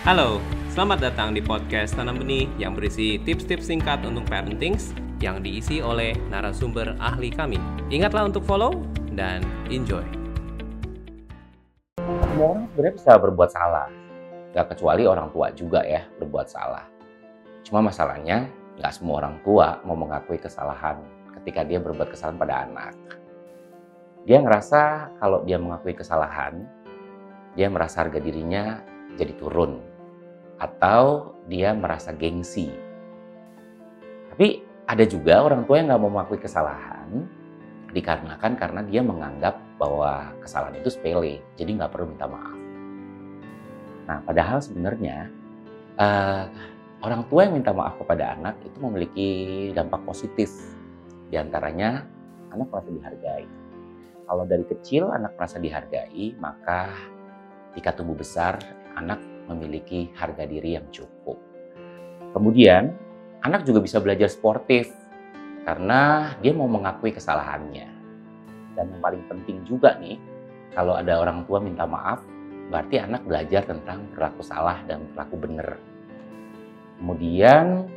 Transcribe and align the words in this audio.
Halo, 0.00 0.40
selamat 0.72 1.12
datang 1.12 1.36
di 1.36 1.44
podcast 1.44 1.92
Tanam 1.92 2.24
Benih 2.24 2.48
yang 2.56 2.72
berisi 2.72 3.20
tips-tips 3.20 3.68
singkat 3.68 4.00
untuk 4.00 4.24
parenting 4.32 4.80
yang 5.20 5.44
diisi 5.44 5.84
oleh 5.84 6.16
narasumber 6.32 6.96
ahli 6.96 7.28
kami. 7.28 7.60
Ingatlah 7.92 8.32
untuk 8.32 8.40
follow 8.48 8.80
dan 9.12 9.44
enjoy. 9.68 10.00
Semua 12.00 12.48
orang 12.48 12.64
sebenarnya 12.72 12.94
bisa 12.96 13.12
berbuat 13.20 13.50
salah. 13.52 13.92
Gak 14.56 14.72
kecuali 14.72 15.04
orang 15.04 15.28
tua 15.36 15.52
juga 15.52 15.84
ya 15.84 16.08
berbuat 16.16 16.48
salah. 16.48 16.88
Cuma 17.60 17.84
masalahnya 17.84 18.48
nggak 18.80 18.96
semua 18.96 19.20
orang 19.20 19.36
tua 19.44 19.84
mau 19.84 20.00
mengakui 20.00 20.40
kesalahan 20.40 20.96
ketika 21.36 21.60
dia 21.60 21.76
berbuat 21.76 22.08
kesalahan 22.08 22.40
pada 22.40 22.54
anak. 22.64 22.96
Dia 24.24 24.40
ngerasa 24.40 25.12
kalau 25.20 25.44
dia 25.44 25.60
mengakui 25.60 25.92
kesalahan, 25.92 26.64
dia 27.52 27.68
merasa 27.68 28.00
harga 28.00 28.16
dirinya 28.16 28.80
jadi 29.20 29.36
turun 29.36 29.89
atau 30.60 31.34
dia 31.48 31.72
merasa 31.72 32.12
gengsi. 32.12 32.68
Tapi 34.30 34.62
ada 34.86 35.04
juga 35.08 35.40
orang 35.40 35.64
tua 35.64 35.80
yang 35.80 35.88
nggak 35.90 36.00
mau 36.04 36.12
mengakui 36.12 36.38
kesalahan 36.38 37.26
dikarenakan 37.90 38.52
karena 38.54 38.80
dia 38.86 39.02
menganggap 39.02 39.58
bahwa 39.80 40.30
kesalahan 40.44 40.78
itu 40.78 40.92
sepele, 40.92 41.42
jadi 41.56 41.70
nggak 41.80 41.90
perlu 41.90 42.12
minta 42.12 42.28
maaf. 42.28 42.58
Nah, 44.06 44.18
padahal 44.26 44.58
sebenarnya 44.62 45.30
uh, 45.98 46.44
orang 47.02 47.22
tua 47.26 47.48
yang 47.48 47.54
minta 47.58 47.72
maaf 47.72 47.98
kepada 47.98 48.36
anak 48.36 48.60
itu 48.62 48.78
memiliki 48.78 49.28
dampak 49.74 50.04
positif. 50.04 50.50
Di 51.30 51.38
antaranya, 51.38 52.04
anak 52.50 52.68
merasa 52.70 52.90
dihargai. 52.90 53.46
Kalau 54.26 54.44
dari 54.46 54.64
kecil 54.66 55.10
anak 55.10 55.34
merasa 55.34 55.58
dihargai, 55.58 56.38
maka 56.38 56.90
ketika 57.70 58.02
tumbuh 58.02 58.18
besar, 58.18 58.58
anak 58.98 59.18
memiliki 59.50 60.14
harga 60.14 60.46
diri 60.46 60.78
yang 60.78 60.86
cukup. 60.94 61.36
Kemudian, 62.30 62.94
anak 63.42 63.66
juga 63.66 63.82
bisa 63.82 63.98
belajar 63.98 64.30
sportif 64.30 64.94
karena 65.66 66.32
dia 66.38 66.54
mau 66.54 66.70
mengakui 66.70 67.10
kesalahannya. 67.10 67.88
Dan 68.78 68.84
yang 68.96 69.02
paling 69.02 69.26
penting 69.26 69.66
juga 69.66 69.98
nih, 69.98 70.16
kalau 70.72 70.94
ada 70.94 71.18
orang 71.18 71.42
tua 71.50 71.58
minta 71.58 71.84
maaf, 71.84 72.22
berarti 72.70 73.02
anak 73.02 73.26
belajar 73.26 73.66
tentang 73.66 74.06
perilaku 74.14 74.46
salah 74.46 74.78
dan 74.86 75.10
perilaku 75.10 75.36
benar. 75.42 75.68
Kemudian 77.02 77.90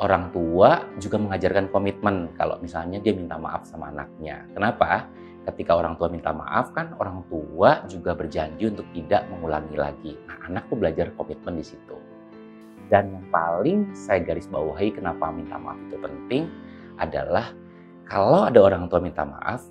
orang 0.00 0.32
tua 0.32 0.88
juga 0.96 1.20
mengajarkan 1.20 1.68
komitmen 1.68 2.32
kalau 2.40 2.56
misalnya 2.64 2.96
dia 3.04 3.12
minta 3.12 3.36
maaf 3.36 3.68
sama 3.68 3.92
anaknya. 3.92 4.48
Kenapa? 4.56 5.12
ketika 5.46 5.78
orang 5.78 5.94
tua 5.94 6.10
minta 6.10 6.34
maaf 6.34 6.74
kan 6.74 6.92
orang 6.98 7.22
tua 7.30 7.86
juga 7.86 8.18
berjanji 8.18 8.66
untuk 8.66 8.86
tidak 8.90 9.30
mengulangi 9.30 9.76
lagi. 9.78 10.14
Anak 10.46 10.70
tuh 10.70 10.78
belajar 10.78 11.10
komitmen 11.18 11.58
di 11.58 11.66
situ. 11.66 11.98
Dan 12.86 13.10
yang 13.10 13.26
paling 13.34 13.90
saya 13.98 14.22
garis 14.22 14.46
bawahi 14.46 14.94
kenapa 14.94 15.34
minta 15.34 15.58
maaf 15.58 15.74
itu 15.90 15.98
penting 15.98 16.46
adalah 17.02 17.50
kalau 18.06 18.46
ada 18.46 18.62
orang 18.62 18.86
tua 18.86 19.02
minta 19.02 19.26
maaf, 19.26 19.66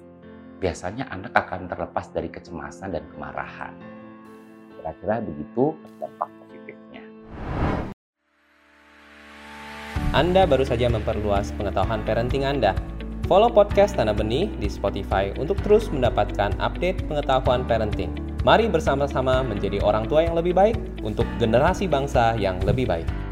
biasanya 0.59 1.07
anak 1.07 1.31
akan 1.31 1.71
terlepas 1.71 2.11
dari 2.11 2.27
kecemasan 2.27 2.91
dan 2.91 3.07
kemarahan. 3.15 3.71
Kira-kira 4.75 5.23
begitu 5.23 5.79
dampak 5.95 6.27
positifnya. 6.43 7.03
Anda 10.11 10.43
baru 10.43 10.67
saja 10.67 10.91
memperluas 10.91 11.55
pengetahuan 11.55 12.03
parenting 12.03 12.43
Anda. 12.43 12.75
Follow 13.31 13.47
podcast 13.47 13.95
Tanah 13.95 14.13
Benih 14.13 14.51
di 14.59 14.67
Spotify 14.67 15.31
untuk 15.39 15.55
terus 15.63 15.87
mendapatkan 15.87 16.51
update 16.59 17.07
pengetahuan 17.07 17.63
parenting. 17.63 18.24
Mari 18.45 18.69
bersama-sama 18.69 19.41
menjadi 19.41 19.81
orang 19.81 20.05
tua 20.05 20.21
yang 20.21 20.37
lebih 20.37 20.53
baik 20.53 20.77
untuk 21.01 21.25
generasi 21.41 21.89
bangsa 21.89 22.37
yang 22.37 22.61
lebih 22.61 22.85
baik. 22.85 23.24